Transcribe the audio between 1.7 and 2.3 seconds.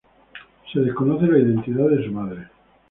de su